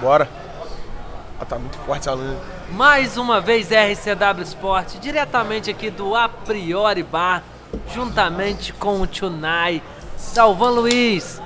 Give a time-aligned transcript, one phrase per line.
[0.00, 0.28] Bora.
[1.38, 2.36] Ah, tá muito forte essa luz.
[2.70, 7.42] Mais uma vez RCW Sport, diretamente aqui do A Priori Bar,
[7.92, 9.82] juntamente com o Tunai,
[10.16, 11.40] Salvan Luiz.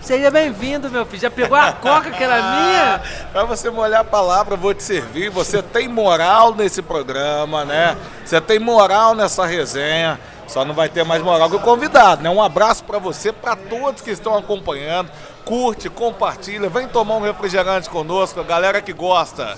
[0.00, 1.22] Seja bem-vindo, meu filho.
[1.22, 3.02] Já pegou a coca que era minha?
[3.32, 5.28] pra você molhar a palavra, eu vou te servir.
[5.30, 7.96] Você tem moral nesse programa, né?
[8.24, 10.18] Você tem moral nessa resenha.
[10.50, 12.28] Só não vai ter mais moral que o convidado, né?
[12.28, 15.08] Um abraço para você, para todos que estão acompanhando.
[15.44, 18.40] Curte, compartilha, vem tomar um refrigerante conosco.
[18.40, 19.56] A galera que gosta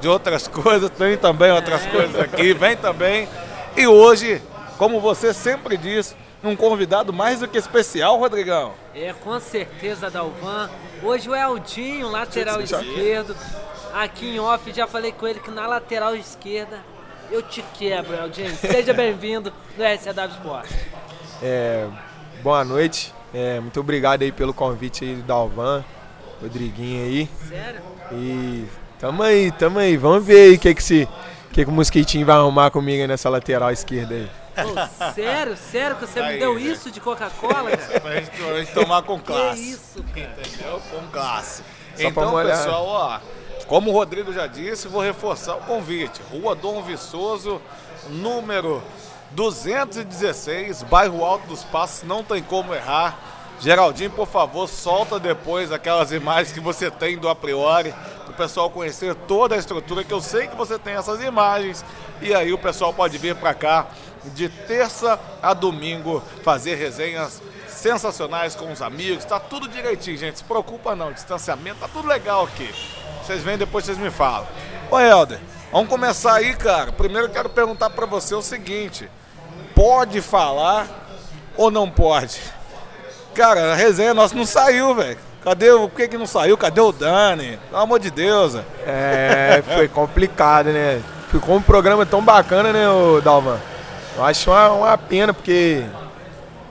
[0.00, 3.28] de outras coisas, tem também outras coisas aqui, vem também.
[3.76, 4.40] E hoje,
[4.78, 8.72] como você sempre diz, um convidado mais do que especial, Rodrigão.
[8.94, 10.70] É, com certeza, Dalvan.
[11.02, 13.36] Hoje o Eldinho, lateral esquerdo.
[13.92, 16.78] Aqui em off, já falei com ele que na lateral esquerda
[17.32, 18.54] eu te quebro, Eldinho.
[18.56, 20.70] Seja bem-vindo no SCW Sport.
[21.42, 21.88] É,
[22.42, 23.12] boa noite.
[23.32, 25.82] É, muito obrigado aí pelo convite aí do Dalvan,
[26.42, 27.30] Rodriguinho aí.
[27.48, 27.80] Sério?
[28.12, 28.66] E
[28.98, 29.96] tamo aí, tamo aí.
[29.96, 31.08] Vamos ver aí o que que, se,
[31.52, 34.30] que, que o Mosquitinho vai arrumar comigo aí nessa lateral esquerda aí.
[34.54, 35.56] Pô, sério?
[35.56, 36.60] Sério que você Aí, me deu né?
[36.60, 38.00] isso de Coca-Cola, cara?
[38.00, 39.62] Pra gente, pra gente tomar com classe.
[39.62, 40.30] Que isso, cara?
[40.46, 40.82] Entendeu?
[40.90, 41.62] Com classe.
[41.96, 43.20] Só pra então, pessoal, ó,
[43.66, 46.20] como o Rodrigo já disse, vou reforçar o convite.
[46.30, 47.60] Rua Dom Viçoso,
[48.08, 48.82] número
[49.32, 53.18] 216, bairro Alto dos Passos, não tem como errar.
[53.60, 58.34] Geraldinho, por favor, solta depois aquelas imagens que você tem do a priori, para o
[58.34, 61.84] pessoal conhecer toda a estrutura, que eu sei que você tem essas imagens.
[62.20, 63.86] E aí o pessoal pode vir para cá
[64.34, 70.38] de terça a domingo fazer resenhas sensacionais com os amigos, tá tudo direitinho, gente.
[70.38, 73.01] Se preocupa não, distanciamento, tá tudo legal aqui.
[73.22, 74.46] Vocês vêm depois vocês me falam.
[74.90, 75.38] Ô Helder,
[75.70, 76.90] vamos começar aí, cara.
[76.90, 79.08] Primeiro eu quero perguntar pra você o seguinte:
[79.74, 80.88] pode falar
[81.56, 82.40] ou não pode?
[83.32, 85.16] Cara, a resenha nossa não saiu, velho.
[85.44, 85.88] Cadê o.
[85.88, 86.58] Por que, que não saiu?
[86.58, 87.58] Cadê o Dani?
[87.70, 88.56] Pelo amor de Deus.
[88.84, 91.00] É, foi complicado, né?
[91.30, 93.58] Ficou um programa tão bacana, né, ô Dalvan?
[94.16, 95.84] Eu acho uma, uma pena, porque.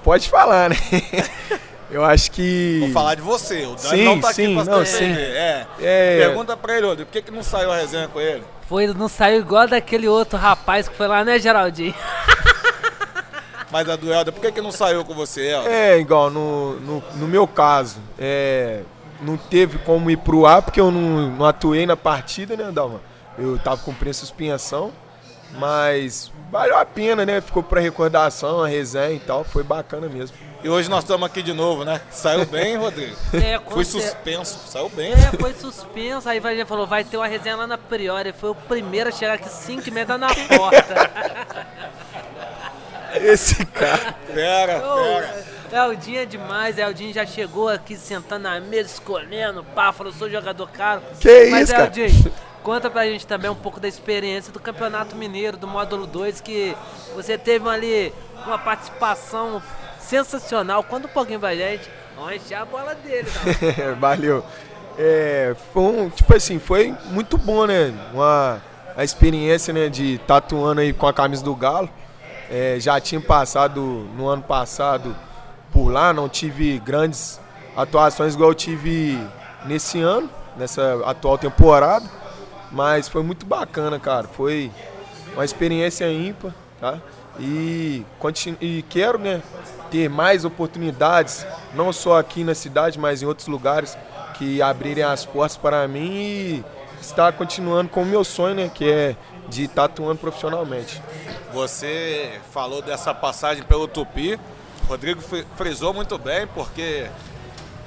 [0.04, 0.76] Pode falar, né?
[1.92, 2.80] Eu acho que.
[2.80, 3.66] Vou falar de você.
[3.66, 4.92] O Dani Sim, não tá sim, aqui pra não, sim.
[4.94, 5.36] defender.
[5.36, 5.68] É.
[5.82, 6.18] É.
[6.20, 8.44] Pergunta pra ele, Rodrigo, por que, que não saiu a resenha com ele?
[8.68, 11.94] Foi, não saiu igual daquele outro rapaz que foi lá, né, Geraldinho?
[13.70, 15.72] Mas a do Helder, por que, que não saiu com você, Helder?
[15.72, 18.82] É, igual no, no, no meu caso, é,
[19.22, 23.02] não teve como ir pro ar porque eu não, não atuei na partida, né, Dalma?
[23.38, 24.92] Eu tava cumprindo suspensão,
[25.58, 27.40] mas valeu a pena, né?
[27.40, 30.36] Ficou pra recordação, a resenha e tal, foi bacana mesmo.
[30.64, 32.00] E hoje nós estamos aqui de novo, né?
[32.12, 33.16] Saiu bem, Rodrigo?
[33.34, 34.60] É, cer- suspenso.
[34.68, 35.12] Saiu bem.
[35.14, 36.30] É, foi suspenso.
[36.30, 38.32] Aí ele falou, vai ter uma resenha lá na Priori.
[38.32, 41.12] Foi o primeiro a chegar aqui 5 e meia na porta.
[43.20, 44.16] Esse cara.
[44.34, 45.46] Pera, pera.
[45.74, 50.30] Ô, Eldinho é demais, Eldinho já chegou aqui sentando na mesa, escolhendo, pá, falou, sou
[50.30, 51.02] jogador caro.
[51.20, 51.86] Que Mas, isso, cara?
[51.86, 52.34] Eldinho,
[52.64, 56.76] conta pra gente também um pouco da experiência do Campeonato Mineiro, do módulo 2, que
[57.16, 58.14] você teve ali
[58.46, 59.62] uma participação
[60.12, 60.84] sensacional.
[60.84, 61.90] Conta um pouquinho pra gente.
[62.16, 63.94] Vamos encher a bola dele, tá?
[63.98, 64.44] Valeu.
[64.98, 67.94] É, foi um, tipo assim, foi muito bom, né?
[68.14, 68.62] Uma,
[68.96, 71.90] a experiência, né, de tatuando aí com a camisa do Galo.
[72.50, 73.82] É, já tinha passado
[74.18, 75.16] no ano passado
[75.72, 77.40] por lá, não tive grandes
[77.78, 79.18] atuações igual eu tive
[79.66, 82.06] nesse ano, nessa atual temporada.
[82.70, 84.28] Mas foi muito bacana, cara.
[84.28, 84.70] Foi
[85.34, 87.00] uma experiência ímpar, tá?
[87.44, 88.06] E,
[88.62, 89.42] e quero, né,
[89.90, 93.98] ter mais oportunidades, não só aqui na cidade, mas em outros lugares
[94.38, 96.66] que abrirem as portas para mim e
[97.02, 99.16] estar continuando com o meu sonho, né, que é
[99.50, 101.02] de estar atuando profissionalmente.
[101.52, 104.40] Você falou dessa passagem pelo Tupi.
[104.88, 107.08] Rodrigo fri- frisou muito bem, porque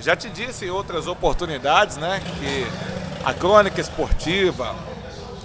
[0.00, 2.20] já te disse em outras oportunidades, né?
[2.38, 2.66] Que
[3.24, 4.74] a crônica esportiva,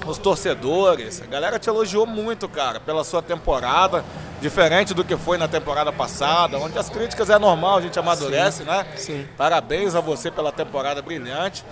[0.05, 4.03] os torcedores, a galera te elogiou muito, cara, pela sua temporada,
[4.41, 8.63] diferente do que foi na temporada passada, onde as críticas é normal, a gente amadurece,
[8.63, 8.85] né?
[8.95, 9.27] sim.
[9.37, 11.63] Parabéns a você pela temporada brilhante.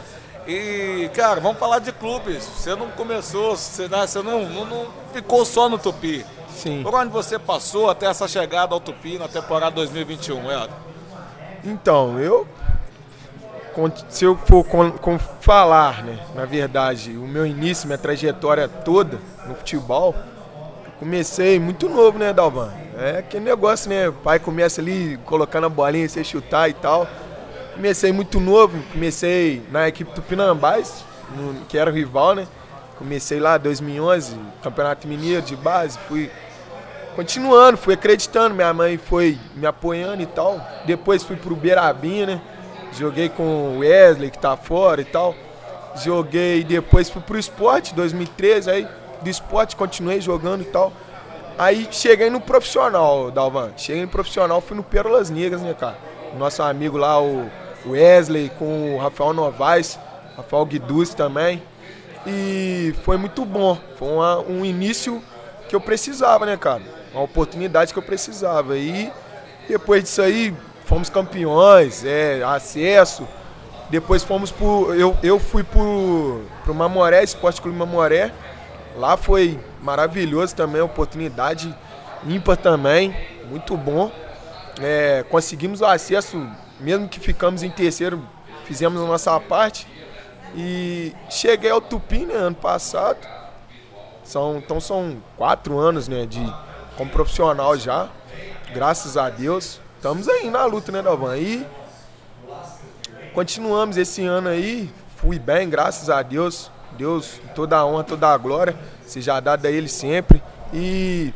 [0.47, 2.43] E, cara, vamos falar de clubes.
[2.45, 6.25] Você não começou, você, né, você não, não- não ficou só no Tupi.
[6.55, 6.81] Sim.
[6.83, 10.69] Por onde você passou até essa chegada ao Tupi na temporada 2021, Helder?
[11.63, 12.47] Então, eu.
[14.09, 19.19] Se eu for con- com- falar, né, na verdade, o meu início, minha trajetória toda
[19.47, 20.15] no futebol,
[20.99, 22.71] comecei muito novo, né, Dalvan?
[22.97, 24.09] É aquele negócio, né?
[24.09, 27.07] O pai começa ali colocando a bolinha, você chutar e tal.
[27.75, 32.47] Comecei muito novo, comecei na equipe Tupinambás, no- que era o rival, né?
[32.97, 36.31] Comecei lá em 2011, Campeonato Mineiro de base, fui
[37.15, 40.59] continuando, fui acreditando, minha mãe foi me apoiando e tal.
[40.85, 42.41] Depois fui pro Beirabinha, né?
[42.93, 45.35] Joguei com o Wesley, que tá fora e tal.
[46.03, 48.87] joguei depois fui pro esporte, 2013, aí
[49.21, 50.91] do esporte continuei jogando e tal.
[51.57, 53.71] Aí cheguei no profissional, Dalvan.
[53.75, 55.97] Cheguei no profissional, fui no Pérolas Negras, né, cara?
[56.37, 57.49] Nosso amigo lá, o
[57.85, 59.99] Wesley, com o Rafael Novaes,
[60.35, 61.63] Rafael Guiduz também.
[62.27, 63.77] E foi muito bom.
[63.97, 65.21] Foi uma, um início
[65.67, 66.83] que eu precisava, né, cara?
[67.11, 68.77] Uma oportunidade que eu precisava.
[68.77, 69.11] E
[69.67, 70.53] depois disso aí,
[70.87, 73.27] fomos campeões, é, acesso.
[73.89, 74.97] Depois fomos por.
[74.97, 78.33] Eu, eu fui pro, pro Mamoré, Esporte Clube Mamoré.
[78.95, 81.75] Lá foi maravilhoso também, oportunidade
[82.25, 83.15] ímpar também,
[83.49, 84.11] muito bom.
[84.81, 86.49] É, conseguimos o acesso,
[86.79, 88.21] mesmo que ficamos em terceiro,
[88.65, 89.87] fizemos a nossa parte.
[90.55, 93.19] E cheguei ao Tupi né, ano passado.
[94.23, 96.43] São, então são quatro anos né, de,
[96.97, 98.09] como profissional já.
[98.73, 99.79] Graças a Deus.
[100.07, 101.37] Estamos aí na luta, né, Dalvan?
[101.37, 101.67] E
[103.33, 104.89] continuamos esse ano aí.
[105.17, 106.71] Fui bem, graças a Deus.
[106.97, 108.73] Deus, toda a honra, toda a glória,
[109.05, 110.41] seja dada a Ele sempre.
[110.73, 111.33] E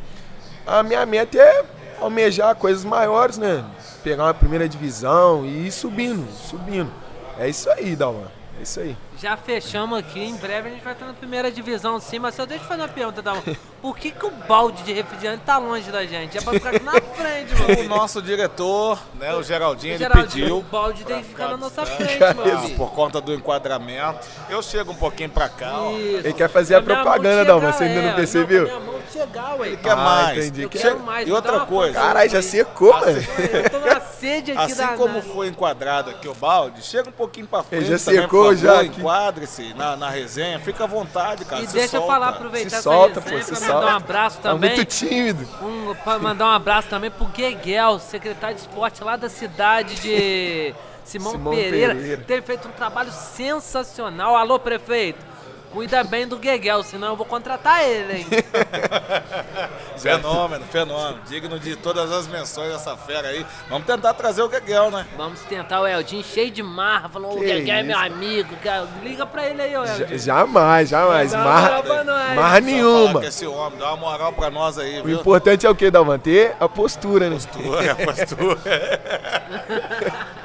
[0.66, 1.66] a minha meta é
[2.00, 3.62] almejar coisas maiores, né?
[4.02, 6.90] Pegar uma primeira divisão e ir subindo, subindo.
[7.38, 8.32] É isso aí, Dalma.
[8.62, 8.96] É isso aí.
[9.18, 12.46] Já fechamos aqui, em breve a gente vai estar na primeira divisão sim, mas só
[12.46, 13.42] deixa eu fazer uma pergunta, Dalma.
[13.82, 16.38] Por que, que o balde de refrigerante tá longe da gente?
[16.38, 17.80] É pra ficar aqui na frente, mano.
[17.80, 20.58] O nosso diretor, né, o Geraldinho, ele Geraldinho, pediu.
[20.58, 22.36] o balde tem que ficar na nossa frente, Isso.
[22.36, 22.52] mano.
[22.72, 24.28] Ah, por conta do enquadramento.
[24.48, 25.90] Eu chego um pouquinho pra cá, ó.
[25.98, 26.18] Isso.
[26.18, 28.80] Ele quer fazer a minha propaganda, chegar, você ainda não percebeu?
[28.80, 29.68] mão chegar, ué.
[29.68, 30.38] Ele quer Ah, mais.
[30.38, 30.62] entendi.
[30.62, 31.28] Eu que- quero mais.
[31.28, 31.94] E outra uma coisa.
[31.94, 33.22] Caralho, já secou, Assim, mano.
[33.52, 34.88] Eu tô na sede aqui Assim da.
[34.96, 37.84] como da- foi enquadrado aqui o balde, chega um pouquinho pra frente.
[37.86, 38.82] já também, secou já.
[38.84, 41.62] Enquadre-se na, na resenha, fica à vontade, cara.
[41.62, 42.14] E se deixa eu solta.
[42.14, 43.74] falar, aproveitar Se essa solta, resenha pô, se pra solta.
[43.74, 44.74] mandar um abraço Tá também.
[44.76, 45.48] muito tímido.
[45.62, 50.74] Um, pra mandar um abraço também pro Gueguel, secretário de esporte lá da cidade de
[51.04, 51.94] Simão, Simão Pereira.
[51.94, 52.22] Pereira.
[52.26, 54.36] Tem feito um trabalho sensacional.
[54.36, 55.31] Alô, prefeito.
[55.72, 58.26] Cuida bem do Gueguel, senão eu vou contratar ele, hein?
[59.96, 61.20] Fenômeno, fenômeno.
[61.26, 63.46] Digno de todas as menções dessa fera aí.
[63.70, 65.06] Vamos tentar trazer o Gueguel, né?
[65.16, 67.08] Vamos tentar o Eldinho cheio de marra.
[67.08, 68.54] Falou, o Que Gueguel é meu amigo.
[69.02, 70.18] Liga pra ele aí, ô Eldinho.
[70.18, 71.32] Jamais, jamais.
[71.32, 72.36] Dá uma Marra, moral pra nós.
[72.36, 73.20] marra nenhuma.
[73.20, 75.20] que esse homem, dá uma moral pra nós aí, O viu?
[75.20, 76.18] importante é o que, Dalvan?
[76.18, 77.36] Ter a postura, né?
[77.36, 78.58] Postura, postura.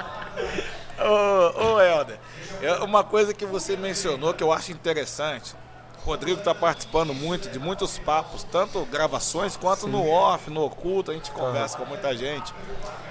[1.00, 2.18] ô, ô, Helder,
[2.68, 5.56] é uma coisa que você mencionou que eu acho interessante.
[6.04, 11.12] O Rodrigo está participando muito de muitos papos, tanto gravações quanto no off, no oculto,
[11.12, 12.54] a gente conversa com muita gente.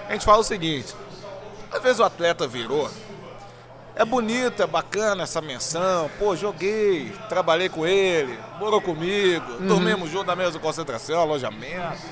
[0.08, 0.94] A gente fala o seguinte,
[1.72, 2.90] às vezes o atleta virou,
[3.94, 10.26] é bonito, é bacana essa menção, pô, joguei, trabalhei com ele, morou comigo, dormimos junto
[10.26, 12.02] na mesma concentração, alojamento.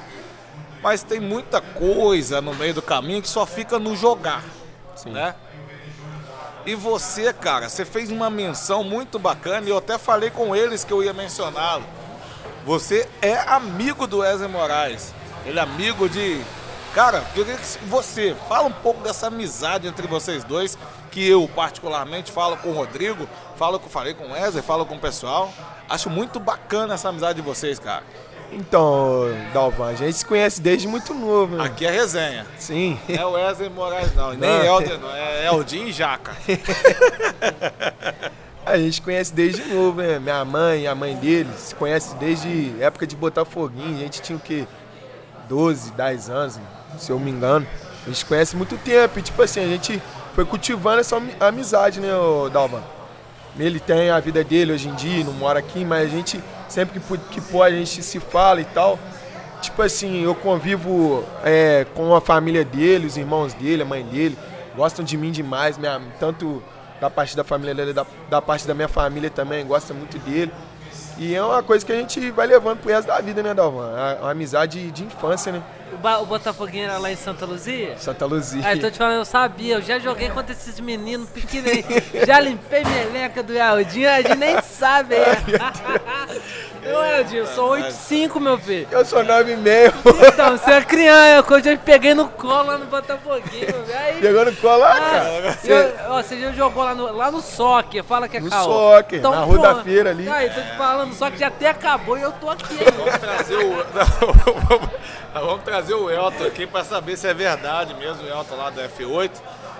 [0.82, 4.44] Mas tem muita coisa no meio do caminho que só fica no jogar,
[5.06, 5.34] né?
[6.66, 10.82] E você, cara, você fez uma menção muito bacana e eu até falei com eles
[10.82, 11.84] que eu ia mencioná-lo.
[12.64, 15.12] Você é amigo do Wesley Moraes.
[15.44, 16.40] Ele é amigo de.
[16.94, 20.78] Cara, queria que você fala um pouco dessa amizade entre vocês dois,
[21.10, 24.94] que eu particularmente falo com o Rodrigo, falo com, falei com o Wesley, falo com
[24.94, 25.52] o pessoal.
[25.90, 28.04] Acho muito bacana essa amizade de vocês, cara.
[28.56, 31.64] Então, Dalvan, a gente se conhece desde muito novo, né?
[31.64, 32.46] Aqui é resenha.
[32.58, 32.98] Sim.
[33.08, 34.30] Não é Wesley Moraes, não.
[34.30, 34.64] Nem Não.
[34.64, 35.10] Helder, não.
[35.14, 36.32] É Eldin e Jaca.
[38.66, 40.18] A gente conhece desde novo, né?
[40.18, 43.96] Minha mãe, a mãe dele, se conhece desde época de Botafoguinho.
[43.96, 44.66] A gente tinha o quê?
[45.50, 46.58] 12, 10 anos,
[46.98, 47.66] se eu me engano.
[48.06, 50.00] A gente conhece muito tempo e, tipo assim, a gente
[50.34, 52.08] foi cultivando essa ami- amizade, né,
[52.52, 52.82] Dalvan?
[53.58, 57.00] Ele tem a vida dele hoje em dia, não mora aqui, mas a gente, sempre
[57.00, 58.98] que, que pode, a gente se fala e tal.
[59.60, 64.36] Tipo assim, eu convivo é, com a família dele, os irmãos dele, a mãe dele.
[64.76, 66.62] Gostam de mim demais, minha, tanto
[67.00, 70.52] da parte da família dele, da, da parte da minha família também, gosta muito dele.
[71.16, 73.92] E é uma coisa que a gente vai levando pro resto da vida, né, Dalvan?
[73.96, 75.62] É uma amizade de infância, né?
[75.92, 77.96] O, o Botafoguinho era lá em Santa Luzia?
[77.98, 78.62] Santa Luzia.
[78.64, 82.02] Ah, eu tô te falando, eu sabia, eu já joguei contra esses meninos pequenininhos.
[82.26, 85.14] já limpei meleca do Eldinho, a gente nem sabe.
[85.14, 86.73] Ô
[87.18, 88.86] Eldinho, eu sou 8'5, meu filho.
[88.90, 89.92] Eu sou 9,5.
[90.32, 93.74] Então, você é criança, quando eu peguei no colo lá no Botafoguinho.
[93.98, 95.58] Aí, Pegou no colo lá, ah, cara.
[95.64, 98.64] eu- ó, você já jogou lá no, lá no soccer, fala que é No caô.
[98.64, 100.28] soccer, na Rua da Feira ali.
[100.28, 102.74] Aí, tô te falando, só que já até acabou e eu tô aqui.
[102.74, 102.86] hein?
[102.96, 103.84] Vamos trazer o.
[105.34, 108.80] vamos trazer o Elton aqui para saber se é verdade mesmo, o Elton lá do
[108.80, 109.30] F8.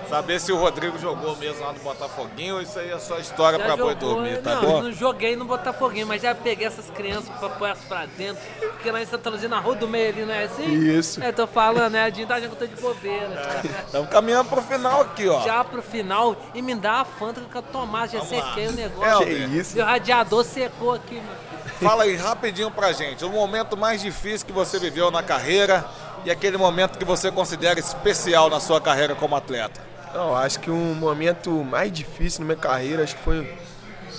[0.09, 3.65] Saber se o Rodrigo jogou mesmo lá no Botafoguinho, isso aí é só história Já
[3.65, 4.83] pra boi dormir, tá não, bom?
[4.83, 8.43] não joguei no Botafoguinho, mas já peguei essas crianças pra pôr elas pra dentro.
[8.61, 10.65] Porque lá em Santa Luzia, na rua do meio ali, não é assim?
[10.73, 11.23] Isso.
[11.23, 12.05] É, tô falando, né?
[12.05, 13.63] A Dinho tá eu tô de bobeira.
[13.87, 15.43] Estamos caminhando pro final aqui, ó.
[15.43, 18.49] Já pro final, e me dá a fanta que eu tomar, já Vamos lá.
[18.49, 19.27] sequei o É, negócio.
[19.27, 19.77] Que isso?
[19.77, 21.45] Meu radiador secou aqui, mano.
[21.81, 25.85] Fala aí rapidinho pra gente, o momento mais difícil que você viveu na carreira
[26.25, 29.81] e aquele momento que você considera especial na sua carreira como atleta.
[30.15, 33.53] Não, acho que um momento mais difícil na minha carreira, acho que foi.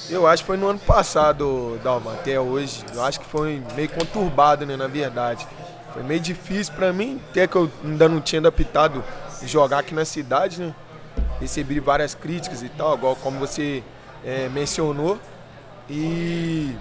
[0.09, 2.83] Eu acho que foi no ano passado, Dalma, até hoje.
[2.93, 5.47] Eu acho que foi meio conturbado, né, na verdade.
[5.93, 9.01] Foi meio difícil pra mim, até que eu ainda não tinha adaptado
[9.43, 10.75] jogar aqui na cidade, né?
[11.39, 13.81] Recebi várias críticas e tal, igual como você
[14.25, 15.17] eh, mencionou.
[15.89, 16.75] E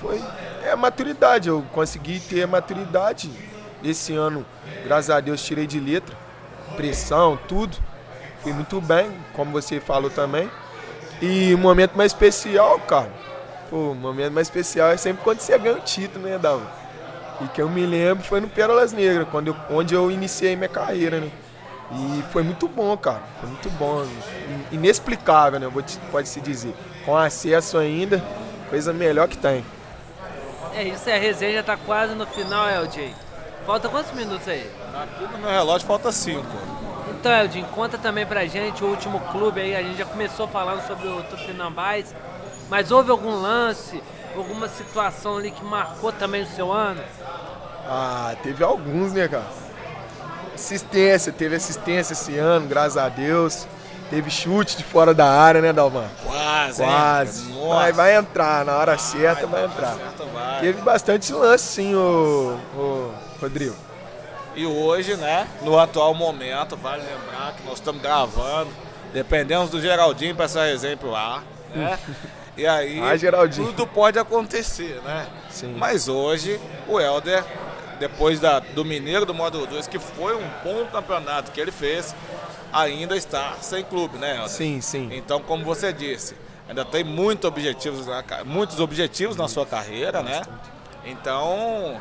[0.00, 0.22] foi
[0.64, 3.30] é maturidade, eu consegui ter maturidade.
[3.84, 4.44] Esse ano,
[4.84, 6.16] graças a Deus, tirei de letra,
[6.76, 7.76] pressão, tudo.
[8.42, 10.50] Fui muito bem, como você falou também.
[11.20, 13.10] E o momento mais especial, cara,
[13.68, 16.62] pô, o momento mais especial é sempre quando você ganha o título, né, Dava?
[17.40, 20.68] E que eu me lembro foi no Pérolas Negras, quando eu, onde eu iniciei minha
[20.68, 21.30] carreira, né?
[21.90, 23.22] E foi muito bom, cara.
[23.40, 24.04] Foi muito bom.
[24.04, 25.68] In- Inexplicável, né?
[26.12, 26.74] Pode-se dizer.
[27.04, 28.22] Com acesso ainda,
[28.68, 29.64] coisa melhor que tem.
[30.74, 33.14] É isso, é, a resenha já tá quase no final, LJ.
[33.64, 34.70] Falta quantos minutos aí?
[34.94, 36.46] Aqui no meu relógio falta cinco.
[37.18, 39.74] Então, Eldin, conta também pra gente o último clube aí.
[39.74, 42.14] A gente já começou falando sobre o Tupinambás,
[42.70, 44.00] mas houve algum lance,
[44.36, 47.02] alguma situação ali que marcou também o seu ano?
[47.88, 49.46] Ah, teve alguns, né, cara?
[50.54, 53.66] Assistência, teve assistência esse ano, graças a Deus.
[54.10, 56.08] Teve chute de fora da área, né, Dalman?
[56.24, 56.82] Quase?
[56.82, 57.52] Quase.
[57.52, 57.74] Nossa.
[57.74, 59.96] Vai, vai entrar, na hora certa vai entrar.
[59.96, 60.60] Certo, vai.
[60.60, 63.87] Teve bastante lance, sim, o, o Rodrigo.
[64.58, 68.68] E hoje, né, no atual momento, vale lembrar que nós estamos gravando,
[69.12, 71.96] dependemos do Geraldinho para essa resenha pro ar, né?
[72.56, 73.14] E aí, Ah,
[73.54, 75.28] tudo pode acontecer, né?
[75.48, 75.76] Sim.
[75.78, 77.44] Mas hoje, o Helder,
[78.00, 82.12] depois da, do Mineiro do Módulo 2, que foi um bom campeonato que ele fez,
[82.72, 84.48] ainda está sem clube, né, Helder?
[84.48, 85.08] Sim, sim.
[85.12, 86.34] Então, como você disse,
[86.68, 88.06] ainda tem muito objetivos
[88.44, 90.42] muitos objetivos na sua carreira, né?
[91.10, 91.98] Então,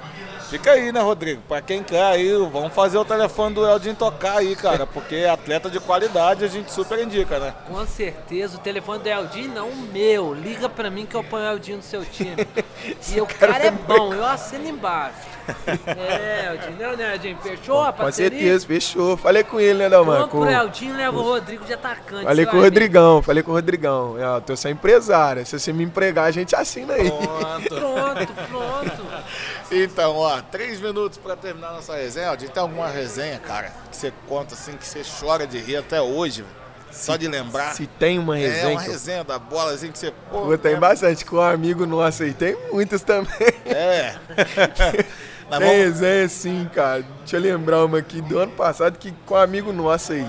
[0.49, 1.41] fica aí, né, Rodrigo?
[1.47, 5.69] Pra quem quer aí, vamos fazer o telefone do Eldin tocar aí, cara, porque atleta
[5.69, 7.53] de qualidade a gente super indica, né?
[7.67, 10.33] Com certeza, o telefone do Eldin não o meu.
[10.33, 12.35] Liga pra mim que eu ponho o Eldin no seu time.
[13.15, 15.37] e o cara é bom, eu assino embaixo.
[15.85, 17.37] É, Eldin, não, né, Eldin?
[17.41, 18.37] Fechou a Com parceria?
[18.37, 19.15] certeza, fechou.
[19.15, 20.23] Falei com ele, né, Dalman?
[20.23, 22.25] Compra Com, o Eldin e leva o Rodrigo de atacante.
[22.25, 22.61] falei com o.
[22.61, 24.17] Rodrigão, falei com o Rodrigão.
[24.17, 25.45] Eu tô sendo empresário.
[25.45, 27.09] Se você me empregar, a gente assina aí.
[27.09, 27.75] Pronto.
[27.75, 28.96] Pronto, pronto.
[29.71, 32.27] Então, ó, três minutos pra terminar nossa resenha.
[32.27, 36.01] Eldin, tem alguma resenha, cara, que você conta assim, que você chora de rir até
[36.01, 36.55] hoje, velho?
[36.89, 37.73] Só de lembrar.
[37.73, 38.69] Se tem uma é resenha.
[38.69, 40.11] uma que eu- resenha da bola, assim, que você.
[40.31, 41.25] Pô, Pô, tem é- bastante.
[41.25, 42.33] Com um amigo nosso aí.
[42.33, 43.29] Tem muitas também.
[43.65, 44.15] É.
[45.59, 47.05] Tem resenha sim, cara.
[47.19, 50.25] Deixa eu lembrar uma aqui do ano passado que com um amigo nosso aí.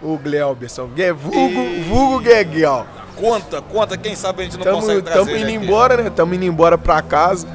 [0.00, 0.86] O Gleuberson.
[0.88, 2.86] Gue- Vulgo, E- vulgo Gueguel.
[3.16, 5.54] Conta, conta, quem sabe a gente não Tamo, consegue trazer tamo indo aqui.
[5.54, 6.10] embora, né?
[6.10, 7.48] Tamo indo embora pra casa.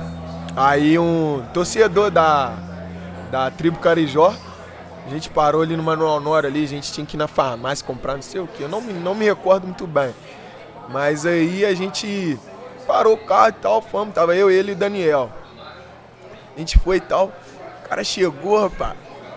[0.56, 2.54] Aí um torcedor da,
[3.32, 4.34] da tribo Carijó.
[5.06, 7.86] A gente parou ali no Manuel Honório ali, a gente tinha que ir na farmácia
[7.86, 8.64] comprar não sei o que.
[8.64, 10.14] Eu não, me- não me recordo muito bem.
[10.90, 12.40] Mas aí a gente
[12.88, 14.14] parou o carro e tal, fomos.
[14.14, 15.30] Tava eu, ele e o Daniel.
[16.56, 17.32] A gente foi e tal.
[17.84, 18.94] O cara chegou, rapaz.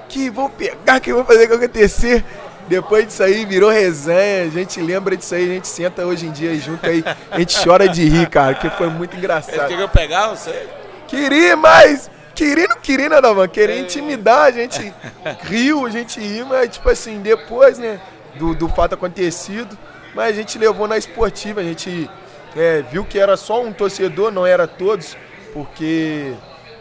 [0.09, 2.25] Que vou pegar, que vou fazer que acontecer.
[2.69, 4.45] Depois disso aí, virou resenha.
[4.45, 7.03] A gente lembra disso aí, a gente senta hoje em dia junto aí.
[7.31, 9.67] A gente chora de rir, cara, que foi muito Ele engraçado.
[9.69, 10.69] queria pegar você?
[11.07, 12.11] Queria, mas.
[12.35, 13.49] Queria, não queria nada, mano.
[13.49, 14.93] Queria intimidar, a gente
[15.41, 17.99] riu, a gente riu, mas tipo assim, depois, né,
[18.35, 19.77] do, do fato acontecido,
[20.15, 22.11] mas a gente levou na esportiva, a gente
[22.55, 25.17] é, viu que era só um torcedor, não era todos,
[25.53, 26.35] porque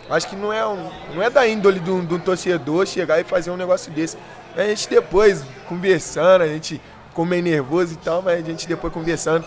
[0.10, 3.20] acho que não é, um, não é da índole de um, de um torcedor chegar
[3.20, 4.18] e fazer um negócio desse.
[4.56, 8.94] A gente depois, conversando, a gente ficou meio nervoso e tal, mas a gente depois
[8.94, 9.46] conversando,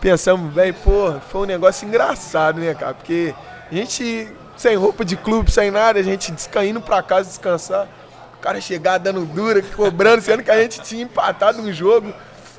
[0.00, 2.94] pensamos, velho, pô, foi um negócio engraçado, né, cara?
[2.94, 3.34] Porque
[3.70, 6.32] a gente, sem roupa de clube, sem nada, a gente
[6.66, 7.88] indo pra casa descansar,
[8.34, 12.12] o cara chegar dando dura, cobrando, sendo que a gente tinha empatado um jogo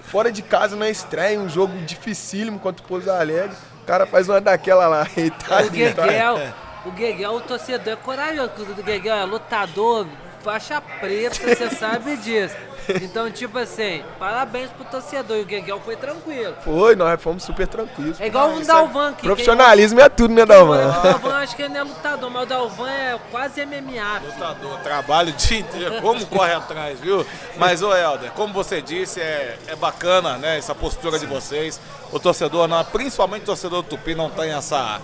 [0.03, 3.55] fora de casa na estreia, um jogo dificílimo contra o Pouso Alegre.
[3.81, 5.07] O cara faz uma daquela lá.
[5.65, 6.39] O Gueguel,
[6.85, 8.51] o Gueguel, o torcedor é corajoso.
[8.77, 10.07] O Gueguel é lutador,
[10.43, 12.55] faixa preta, você sabe disso.
[13.01, 15.37] Então, tipo assim, parabéns pro torcedor.
[15.37, 16.55] E o Gueguel foi tranquilo.
[16.63, 18.19] Foi, nós fomos super tranquilos.
[18.19, 20.89] É igual o Dalvan que Profissionalismo é tudo, né, Dalvan?
[20.89, 24.19] O Dalvan acho que ele não é lutador, mas o Dalvan é quase MMA.
[24.19, 24.33] filho.
[24.33, 27.25] Lutador, trabalho o dia inteiro, como corre atrás, viu?
[27.57, 31.79] Mas, ô Helder, como você disse, é, é bacana, né, essa postura de vocês.
[32.11, 34.99] O torcedor, não, principalmente o torcedor do Tupi, não tem essa,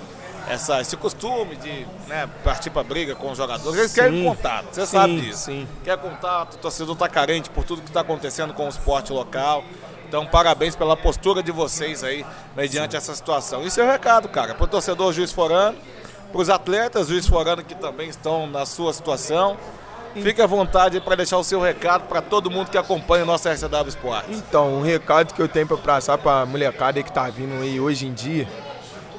[0.50, 3.78] essa, esse costume de né, partir pra briga com os jogadores.
[3.78, 4.02] Eles Sim.
[4.02, 5.46] querem contato, você Sim, sabe disso.
[5.46, 5.68] sim.
[5.84, 9.64] Quer contato, o torcedor tá carente por tudo que tá acontecendo com o esporte local.
[10.08, 12.26] Então, parabéns pela postura de vocês aí,
[12.56, 13.64] mediante essa situação.
[13.64, 15.78] Isso é o recado, cara, pro torcedor Juiz Forano,
[16.32, 19.58] pros atletas Juiz Forano que também estão na sua situação.
[20.14, 23.48] Fique à vontade para deixar o seu recado para todo mundo que acompanha o nosso
[23.50, 24.32] RCW Esporte.
[24.32, 27.80] Então, um recado que eu tenho para passar para a molecada que tá vindo aí
[27.80, 28.48] hoje em dia,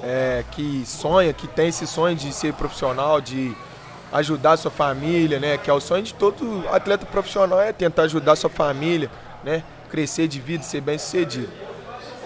[0.02, 3.56] é, que sonha, que tem esse sonho de ser profissional, de
[4.12, 5.58] ajudar a sua família, né?
[5.58, 9.10] Que é o sonho de todo atleta profissional, é tentar ajudar a sua família,
[9.44, 9.62] né?
[9.90, 11.50] Crescer de vida, ser bem sucedido.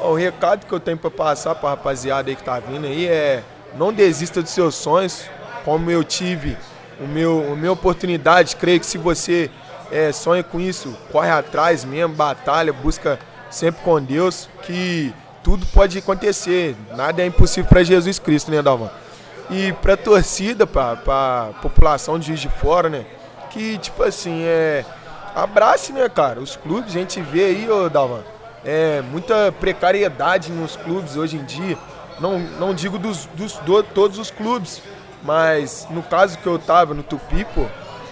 [0.00, 3.07] O recado que eu tenho para passar para a rapaziada aí que tá vindo aí
[3.07, 3.43] é
[3.76, 5.25] não desista dos seus sonhos,
[5.64, 6.57] como eu tive
[7.00, 8.57] o meu, a minha oportunidade.
[8.57, 9.50] Creio que se você
[9.91, 13.19] é, sonha com isso, corre atrás mesmo, batalha, busca
[13.50, 16.77] sempre com Deus, que tudo pode acontecer.
[16.97, 18.91] Nada é impossível para Jesus Cristo, né, Dalvan?
[19.51, 23.05] E pra torcida, pra, pra população de Juiz de Fora, né?
[23.51, 24.85] Que, tipo assim, é.
[25.35, 26.41] Abrace, né, cara?
[26.41, 28.21] Os clubes, a gente vê aí, ô Dalvan,
[28.65, 31.77] é muita precariedade nos clubes hoje em dia.
[32.21, 34.83] Não, não digo dos, dos do- todos os clubes,
[35.23, 37.65] mas no caso que eu tava no Tupi, pô,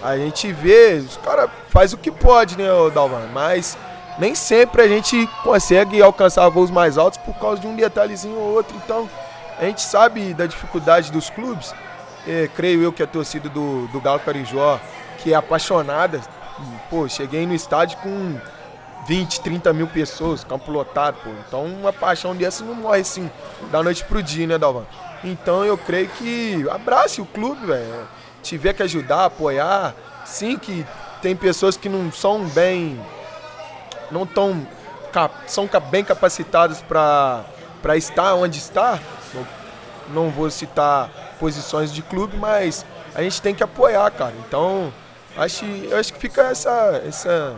[0.03, 3.27] a gente vê, os caras faz o que pode, né, ô Dalvan?
[3.33, 3.77] Mas
[4.21, 8.53] nem sempre a gente consegue alcançar voos mais altos por causa de um detalhezinho ou
[8.53, 8.77] outro.
[8.77, 9.09] Então,
[9.57, 11.73] a gente sabe da dificuldade dos clubes.
[12.27, 14.79] É, creio eu que a torcida do, do Galo Carijó,
[15.17, 16.21] que é apaixonada,
[16.87, 18.39] pô, cheguei no estádio com
[19.07, 21.31] 20, 30 mil pessoas, campo lotado, pô.
[21.47, 23.27] Então uma paixão dessa não morre assim,
[23.71, 24.85] da noite pro dia, né, Dalvan?
[25.23, 28.07] Então eu creio que abrace o clube, velho.
[28.43, 29.95] Tiver que ajudar, apoiar.
[30.25, 30.85] Sim que
[31.23, 33.01] tem pessoas que não são bem
[34.11, 34.65] não tão
[35.11, 37.43] cap- são bem capacitados para
[37.81, 38.99] para estar onde está.
[39.33, 39.47] Não,
[40.25, 44.33] não vou citar posições de clube, mas a gente tem que apoiar, cara.
[44.47, 44.93] Então,
[45.37, 47.55] acho, eu acho que fica essa essa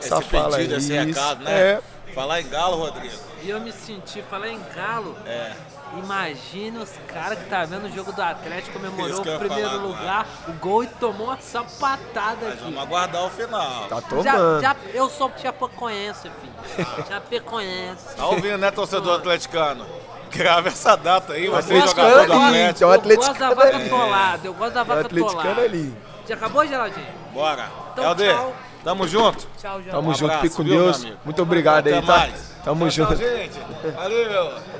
[0.00, 0.78] essa fala pedido, aí.
[0.78, 1.52] esse recado, né?
[1.52, 1.80] É,
[2.14, 3.14] Falar em Galo, Rodrigo.
[3.42, 5.16] E eu me senti, falar em Galo.
[5.26, 5.52] É.
[6.02, 10.26] Imagina os caras que tá vendo o jogo do Atlético comemorou o primeiro falar lugar,
[10.48, 12.64] o gol e tomou uma sapatada Mas aqui.
[12.64, 13.86] vamos aguardar o final.
[13.88, 14.02] tá Já,
[14.32, 14.60] tomando.
[14.60, 16.86] já, eu sou chapecoense, filho.
[17.08, 18.16] Chapecoense.
[18.16, 19.86] Tá ouvindo, né, torcedor atleticano?
[20.30, 22.84] Grave essa data aí, você Atleticano jogador do ali, Atlético.
[22.84, 23.86] eu gosto da vaca ali.
[23.86, 25.60] atolada, eu gosto da O vaca atleticano atolada.
[25.62, 25.96] ali.
[26.28, 27.06] Já acabou, Geraldinho?
[27.32, 27.68] Bora.
[27.92, 28.52] Então, Helder, tchau.
[28.82, 29.38] tamo junto.
[29.60, 29.90] Tchau, Geraldinho.
[29.92, 31.06] Tamo Um junto, abraço, fique com Deus.
[31.24, 32.18] Muito obrigado Até aí, tá?
[32.18, 32.54] mais.
[32.64, 33.16] Tamo Tchau, junto.
[33.16, 33.60] gente.
[33.94, 34.73] Valeu.